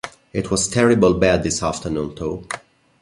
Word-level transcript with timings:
It 0.33 0.49
was 0.49 0.67
terrible 0.67 1.13
bad 1.13 1.43
this 1.43 1.61
afternoon, 1.61 2.15
though. 2.17 2.43